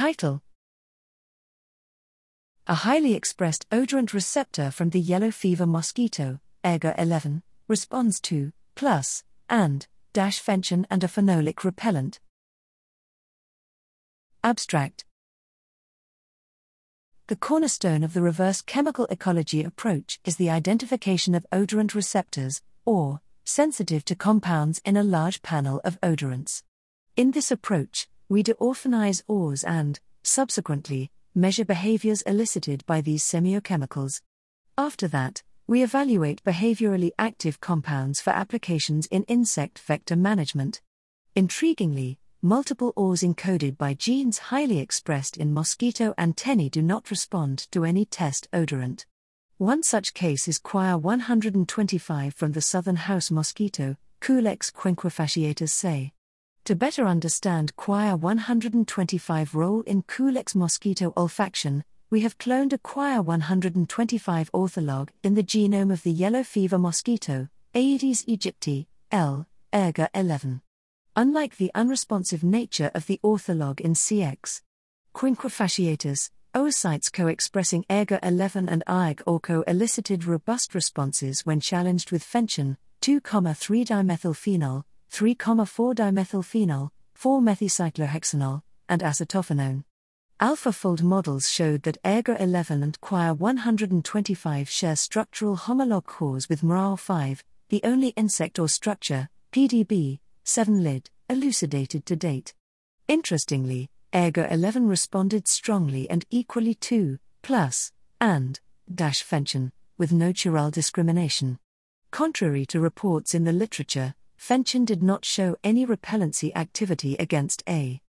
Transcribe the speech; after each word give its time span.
Title 0.00 0.40
A 2.66 2.74
highly 2.74 3.12
expressed 3.12 3.68
odorant 3.70 4.14
receptor 4.14 4.70
from 4.70 4.88
the 4.88 4.98
yellow 4.98 5.30
fever 5.30 5.66
mosquito, 5.66 6.40
AaegOR11, 6.64 7.42
responds 7.68 8.18
to 8.22 8.52
plus 8.74 9.24
and 9.50 9.86
dash 10.14 10.42
fenchone 10.42 10.86
and 10.88 11.04
a 11.04 11.06
phenolic 11.06 11.64
repellent. 11.64 12.18
Abstract 14.42 15.04
The 17.26 17.36
cornerstone 17.36 18.02
of 18.02 18.14
the 18.14 18.22
reverse 18.22 18.62
chemical 18.62 19.04
ecology 19.10 19.62
approach 19.62 20.18
is 20.24 20.36
the 20.36 20.48
identification 20.48 21.34
of 21.34 21.44
odorant 21.52 21.92
receptors, 21.92 22.62
or 22.86 23.20
sensitive 23.44 24.06
to 24.06 24.14
compounds 24.14 24.80
in 24.86 24.96
a 24.96 25.04
large 25.04 25.42
panel 25.42 25.78
of 25.84 26.00
odorants. 26.00 26.62
In 27.18 27.32
this 27.32 27.50
approach, 27.50 28.08
we 28.30 28.44
deorphanize 28.44 29.24
ores 29.26 29.64
and, 29.64 29.98
subsequently, 30.22 31.10
measure 31.34 31.64
behaviors 31.64 32.22
elicited 32.22 32.86
by 32.86 33.00
these 33.00 33.24
semiochemicals. 33.24 34.22
After 34.78 35.08
that, 35.08 35.42
we 35.66 35.82
evaluate 35.82 36.44
behaviorally 36.44 37.10
active 37.18 37.60
compounds 37.60 38.20
for 38.20 38.30
applications 38.30 39.06
in 39.06 39.24
insect 39.24 39.80
vector 39.80 40.14
management. 40.14 40.80
Intriguingly, 41.34 42.18
multiple 42.40 42.92
ores 42.94 43.22
encoded 43.22 43.76
by 43.76 43.94
genes 43.94 44.38
highly 44.38 44.78
expressed 44.78 45.36
in 45.36 45.52
mosquito 45.52 46.14
antennae 46.16 46.68
do 46.68 46.82
not 46.82 47.10
respond 47.10 47.66
to 47.72 47.84
any 47.84 48.04
test 48.04 48.46
odorant. 48.52 49.06
One 49.58 49.82
such 49.82 50.14
case 50.14 50.46
is 50.46 50.60
CquiOR125 50.60 52.34
from 52.34 52.52
the 52.52 52.62
southern 52.62 52.96
house 52.96 53.32
mosquito, 53.32 53.96
Culex 54.20 54.70
quinquefasciatus 54.70 55.70
say. 55.70 56.12
To 56.64 56.76
better 56.76 57.06
understand 57.06 57.74
CquiOR125 57.76 59.54
role 59.54 59.80
in 59.82 60.02
Culex 60.02 60.54
mosquito 60.54 61.12
olfaction, 61.16 61.82
we 62.10 62.20
have 62.20 62.38
cloned 62.38 62.72
a 62.72 62.78
CquiOR125 62.78 64.50
ortholog 64.50 65.08
in 65.22 65.34
the 65.34 65.42
genome 65.42 65.92
of 65.92 66.02
the 66.02 66.12
yellow 66.12 66.42
fever 66.42 66.78
mosquito, 66.78 67.48
Aedes 67.74 68.24
aegypti, 68.26 68.86
L. 69.10 69.46
AaegOR11. 69.72 70.60
Unlike 71.16 71.56
the 71.56 71.70
unresponsive 71.74 72.44
nature 72.44 72.90
of 72.94 73.06
the 73.06 73.20
ortholog 73.24 73.80
in 73.80 73.94
CX, 73.94 74.62
quinquefasciatus, 75.14 76.30
oocytes 76.54 77.12
co 77.12 77.26
expressing 77.26 77.84
AaegOR11 77.88 78.70
and 78.70 78.82
AIG 78.88 79.22
orco 79.26 79.64
elicited 79.66 80.24
robust 80.24 80.74
responses 80.74 81.46
when 81.46 81.60
challenged 81.60 82.12
with 82.12 82.22
fenchone, 82.22 82.76
2, 83.00 83.20
3 85.10 85.34
dimethylphenol, 85.34 85.66
3, 85.66 85.66
4 85.66 85.94
dimethylphenol, 85.94 86.90
4 87.14 87.40
methycyclohexanol, 87.40 88.62
and 88.88 89.02
acetophenone. 89.02 89.84
AlphaFold 90.40 91.02
models 91.02 91.50
showed 91.50 91.82
that 91.82 92.02
AaegOR11 92.02 92.82
and 92.82 93.00
CquiOR125 93.00 94.68
share 94.68 94.96
structural 94.96 95.56
homolog 95.56 96.06
cores 96.06 96.48
with 96.48 96.62
MRAL5, 96.62 97.42
the 97.68 97.80
only 97.84 98.08
insect 98.10 98.58
or 98.58 98.68
structure, 98.68 99.28
PDB, 99.52 100.20
7 100.44 100.82
lid, 100.82 101.10
elucidated 101.28 102.06
to 102.06 102.16
date. 102.16 102.54
Interestingly, 103.06 103.90
AaegOR11 104.12 104.88
responded 104.88 105.46
strongly 105.46 106.08
and 106.08 106.24
equally 106.30 106.74
to 106.74 107.18
plus 107.42 107.92
and 108.20 108.60
dash 108.92 109.24
fenchone, 109.24 109.72
with 109.98 110.12
no 110.12 110.32
chiral 110.32 110.70
discrimination. 110.70 111.58
Contrary 112.10 112.64
to 112.66 112.80
reports 112.80 113.34
in 113.34 113.44
the 113.44 113.52
literature, 113.52 114.14
fenchone 114.40 114.86
did 114.86 115.02
not 115.02 115.24
show 115.24 115.54
any 115.62 115.84
repellency 115.84 116.50
activity 116.56 117.14
against 117.16 117.62
A. 117.68 118.00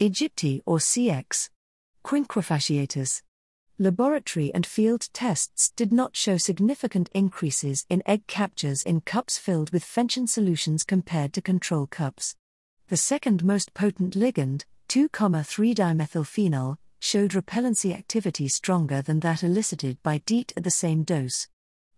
aegypti 0.00 0.62
or 0.64 0.78
CX. 0.78 1.50
Quinquefasciatus. 2.02 3.22
Laboratory 3.78 4.52
and 4.54 4.64
field 4.64 5.08
tests 5.12 5.72
did 5.76 5.92
not 5.92 6.16
show 6.16 6.38
significant 6.38 7.10
increases 7.12 7.84
in 7.90 8.02
egg 8.06 8.26
captures 8.26 8.82
in 8.82 9.02
cups 9.02 9.36
filled 9.36 9.70
with 9.70 9.84
fenchone 9.84 10.28
solutions 10.28 10.84
compared 10.84 11.34
to 11.34 11.42
control 11.42 11.86
cups. 11.86 12.34
The 12.88 12.96
second 12.96 13.44
most 13.44 13.74
potent 13.74 14.14
ligand, 14.14 14.64
2, 14.88 15.08
3 15.08 15.74
dimethylphenol, 15.74 16.76
showed 16.98 17.32
repellency 17.32 17.92
activity 17.94 18.48
stronger 18.48 19.02
than 19.02 19.20
that 19.20 19.42
elicited 19.42 20.02
by 20.02 20.22
DEET 20.24 20.54
at 20.56 20.64
the 20.64 20.70
same 20.70 21.02
dose. 21.02 21.48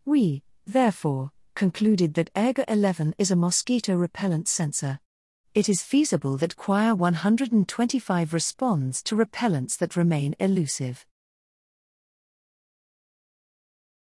We, 0.05 0.43
therefore, 0.67 1.31
concluded 1.57 2.15
that 2.15 2.33
AaegOR11 2.35 3.15
is 3.19 3.33
a 3.33 3.37
mosquito 3.37 3.97
repellent 3.97 4.47
sensor. 4.47 5.01
It 5.55 5.69
is 5.69 5.83
feasible 5.83 6.37
that 6.37 6.55
CquiOR125 6.55 8.33
responds 8.33 9.03
to 9.05 9.17
repellents 9.17 9.79
that 9.79 9.97
remain 9.97 10.37
elusive. 10.39 11.07